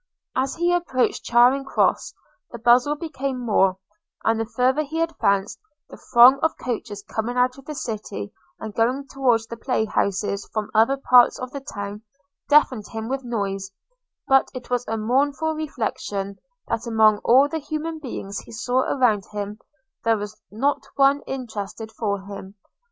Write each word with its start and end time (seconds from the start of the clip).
As 0.35 0.55
he 0.55 0.73
approached 0.73 1.25
Charing 1.25 1.63
Cross 1.63 2.15
the 2.49 2.57
bustle 2.57 2.95
became 2.95 3.39
more; 3.45 3.77
and 4.25 4.39
the 4.39 4.47
farther 4.47 4.81
he 4.81 4.99
advanced, 4.99 5.59
the 5.91 5.95
throng 5.97 6.39
of 6.41 6.57
coaches 6.57 7.03
coming 7.03 7.37
out 7.37 7.59
of 7.59 7.65
the 7.65 7.75
city, 7.75 8.33
and 8.59 8.73
going 8.73 9.05
towards 9.05 9.45
the 9.45 9.57
playhouses 9.57 10.49
from 10.51 10.71
other 10.73 10.97
parts 10.97 11.37
of 11.37 11.51
the 11.51 11.59
town, 11.59 12.01
deafened 12.49 12.87
him 12.87 13.09
with 13.09 13.23
noise: 13.23 13.71
but 14.27 14.49
it 14.55 14.71
was 14.71 14.83
a 14.87 14.97
mournful 14.97 15.53
reflection, 15.53 16.39
that, 16.67 16.87
among 16.87 17.19
all 17.19 17.47
the 17.47 17.59
human 17.59 17.99
beings 17.99 18.39
he 18.39 18.51
saw 18.51 18.79
around 18.79 19.25
him, 19.31 19.59
there 20.03 20.17
was 20.17 20.41
not 20.49 20.83
one 20.95 21.21
interested 21.27 21.91
for 21.91 22.21
him. 22.21 22.55